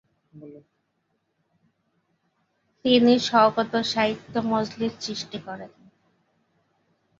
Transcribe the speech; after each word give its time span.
তিনি 2.85 3.13
"সওগাত 3.27 3.73
সাহিত্য 3.85 4.33
মজলিশ" 4.51 4.93
সৃষ্টি 4.99 5.37
করেন। 5.39 5.71